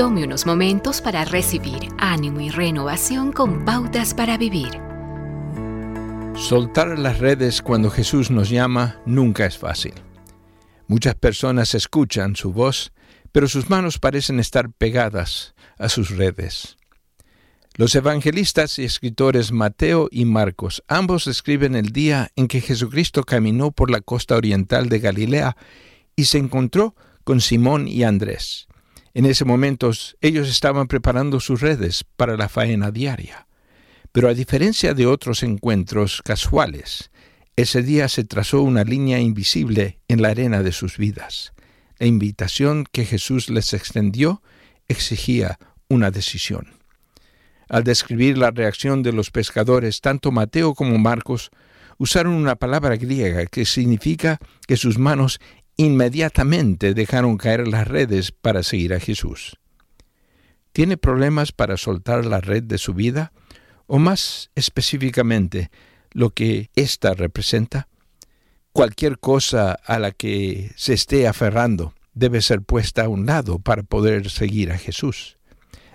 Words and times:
Tome 0.00 0.24
unos 0.24 0.46
momentos 0.46 1.02
para 1.02 1.26
recibir 1.26 1.90
ánimo 1.98 2.40
y 2.40 2.48
renovación 2.48 3.32
con 3.32 3.66
pautas 3.66 4.14
para 4.14 4.38
vivir. 4.38 4.70
Soltar 6.34 6.98
las 6.98 7.18
redes 7.18 7.60
cuando 7.60 7.90
Jesús 7.90 8.30
nos 8.30 8.48
llama 8.48 8.98
nunca 9.04 9.44
es 9.44 9.58
fácil. 9.58 9.92
Muchas 10.88 11.16
personas 11.16 11.74
escuchan 11.74 12.34
su 12.34 12.50
voz, 12.50 12.94
pero 13.30 13.46
sus 13.46 13.68
manos 13.68 13.98
parecen 13.98 14.40
estar 14.40 14.72
pegadas 14.72 15.54
a 15.78 15.90
sus 15.90 16.16
redes. 16.16 16.78
Los 17.74 17.94
evangelistas 17.94 18.78
y 18.78 18.84
escritores 18.84 19.52
Mateo 19.52 20.08
y 20.10 20.24
Marcos 20.24 20.82
ambos 20.88 21.26
escriben 21.26 21.74
el 21.74 21.92
día 21.92 22.30
en 22.36 22.48
que 22.48 22.62
Jesucristo 22.62 23.22
caminó 23.24 23.70
por 23.70 23.90
la 23.90 24.00
costa 24.00 24.34
oriental 24.34 24.88
de 24.88 24.98
Galilea 24.98 25.58
y 26.16 26.24
se 26.24 26.38
encontró 26.38 26.94
con 27.22 27.42
Simón 27.42 27.86
y 27.86 28.04
Andrés. 28.04 28.66
En 29.14 29.26
ese 29.26 29.44
momento 29.44 29.90
ellos 30.20 30.48
estaban 30.48 30.86
preparando 30.86 31.40
sus 31.40 31.60
redes 31.60 32.04
para 32.16 32.36
la 32.36 32.48
faena 32.48 32.90
diaria. 32.90 33.46
Pero 34.12 34.28
a 34.28 34.34
diferencia 34.34 34.94
de 34.94 35.06
otros 35.06 35.42
encuentros 35.42 36.22
casuales, 36.22 37.10
ese 37.56 37.82
día 37.82 38.08
se 38.08 38.24
trazó 38.24 38.62
una 38.62 38.84
línea 38.84 39.18
invisible 39.18 40.00
en 40.08 40.22
la 40.22 40.28
arena 40.28 40.62
de 40.62 40.72
sus 40.72 40.96
vidas. 40.96 41.52
La 41.98 42.06
invitación 42.06 42.86
que 42.90 43.04
Jesús 43.04 43.50
les 43.50 43.74
extendió 43.74 44.42
exigía 44.88 45.58
una 45.88 46.10
decisión. 46.10 46.74
Al 47.68 47.84
describir 47.84 48.38
la 48.38 48.50
reacción 48.50 49.02
de 49.02 49.12
los 49.12 49.30
pescadores, 49.30 50.00
tanto 50.00 50.32
Mateo 50.32 50.74
como 50.74 50.98
Marcos 50.98 51.50
usaron 51.98 52.32
una 52.32 52.56
palabra 52.56 52.96
griega 52.96 53.44
que 53.46 53.64
significa 53.66 54.38
que 54.66 54.76
sus 54.76 54.98
manos 54.98 55.38
inmediatamente 55.80 56.94
dejaron 56.94 57.36
caer 57.36 57.66
las 57.66 57.88
redes 57.88 58.32
para 58.32 58.62
seguir 58.62 58.92
a 58.92 59.00
Jesús. 59.00 59.56
¿Tiene 60.72 60.96
problemas 60.96 61.52
para 61.52 61.76
soltar 61.76 62.26
la 62.26 62.40
red 62.40 62.62
de 62.62 62.78
su 62.78 62.94
vida? 62.94 63.32
O 63.86 63.98
más 63.98 64.50
específicamente, 64.54 65.70
lo 66.12 66.30
que 66.30 66.70
ésta 66.76 67.14
representa. 67.14 67.88
Cualquier 68.72 69.18
cosa 69.18 69.72
a 69.72 69.98
la 69.98 70.12
que 70.12 70.70
se 70.76 70.92
esté 70.92 71.26
aferrando 71.26 71.94
debe 72.14 72.42
ser 72.42 72.62
puesta 72.62 73.04
a 73.04 73.08
un 73.08 73.26
lado 73.26 73.58
para 73.58 73.82
poder 73.82 74.30
seguir 74.30 74.70
a 74.70 74.78
Jesús. 74.78 75.38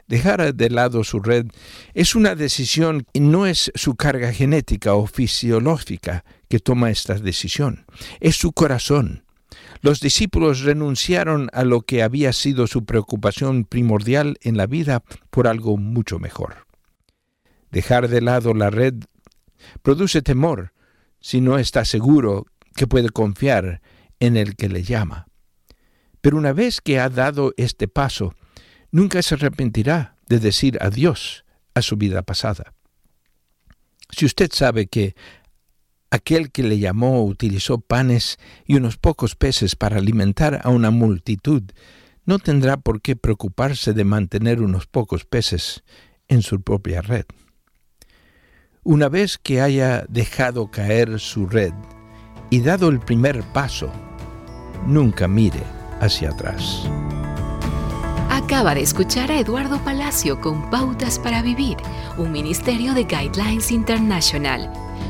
Dejar 0.08 0.54
de 0.54 0.70
lado 0.70 1.04
su 1.04 1.20
red 1.20 1.48
es 1.94 2.16
una 2.16 2.36
decisión 2.36 3.06
y 3.14 3.22
no 3.22 3.46
es 3.46 3.72
su 3.76 3.96
carga 3.96 4.34
genética 4.34 4.94
o 4.94 5.08
fisiológica 5.08 6.26
que 6.48 6.60
toma 6.60 6.92
esta 6.92 7.16
decisión, 7.16 7.86
es 8.20 8.36
su 8.36 8.52
corazón, 8.52 9.25
los 9.82 10.00
discípulos 10.00 10.62
renunciaron 10.62 11.50
a 11.54 11.64
lo 11.64 11.82
que 11.82 12.04
había 12.04 12.34
sido 12.34 12.68
su 12.68 12.86
preocupación 12.86 13.66
primordial 13.66 14.38
en 14.42 14.58
la 14.58 14.68
vida 14.68 15.04
por 15.30 15.48
algo 15.48 15.78
mucho 15.78 16.20
mejor. 16.20 16.66
Dejar 17.72 18.08
de 18.08 18.22
lado 18.22 18.54
la 18.54 18.70
red 18.70 18.96
produce 19.82 20.22
temor 20.22 20.74
si 21.20 21.42
no 21.42 21.58
está 21.58 21.86
seguro 21.86 22.46
que 22.76 22.88
puede 22.88 23.10
confiar 23.10 23.82
en 24.20 24.38
el 24.38 24.56
que 24.56 24.70
le 24.70 24.84
llama. 24.84 25.28
Pero 26.22 26.38
una 26.38 26.54
vez 26.54 26.82
que 26.82 27.00
ha 27.00 27.10
dado 27.10 27.54
este 27.58 27.88
paso, 27.88 28.34
nunca 28.92 29.22
se 29.22 29.36
arrepentirá 29.36 30.16
de 30.28 30.40
decir 30.40 30.78
adiós 30.82 31.46
a 31.74 31.82
su 31.82 31.98
vida 31.98 32.24
pasada. 32.24 32.74
Si 34.10 34.26
usted 34.26 34.52
sabe 34.54 34.88
que 34.88 35.16
Aquel 36.16 36.50
que 36.50 36.64
le 36.64 36.80
llamó 36.80 37.26
utilizó 37.26 37.78
panes 37.78 38.40
y 38.66 38.78
unos 38.78 38.96
pocos 38.96 39.36
peces 39.36 39.76
para 39.76 39.98
alimentar 39.98 40.62
a 40.64 40.70
una 40.70 40.90
multitud. 40.90 41.64
No 42.24 42.40
tendrá 42.40 42.78
por 42.78 43.02
qué 43.02 43.18
preocuparse 43.18 43.92
de 43.92 44.06
mantener 44.06 44.62
unos 44.62 44.88
pocos 44.88 45.26
peces 45.26 45.84
en 46.30 46.42
su 46.42 46.62
propia 46.62 47.02
red. 47.02 47.26
Una 48.82 49.10
vez 49.10 49.38
que 49.38 49.60
haya 49.60 50.06
dejado 50.08 50.72
caer 50.72 51.20
su 51.20 51.48
red 51.48 51.74
y 52.50 52.62
dado 52.62 52.88
el 52.88 53.02
primer 53.02 53.44
paso, 53.52 53.92
nunca 54.88 55.28
mire 55.28 55.64
hacia 56.00 56.30
atrás. 56.30 56.88
Acaba 58.30 58.74
de 58.74 58.84
escuchar 58.84 59.32
a 59.32 59.40
Eduardo 59.40 59.84
Palacio 59.84 60.40
con 60.40 60.70
Pautas 60.70 61.20
para 61.20 61.42
Vivir, 61.42 61.76
un 62.18 62.32
ministerio 62.32 62.94
de 62.94 63.04
Guidelines 63.04 63.70
International. 63.70 64.72